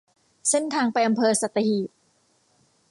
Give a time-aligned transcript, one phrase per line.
[0.49, 1.89] เส้นทางไปอำเภอสัตหีบ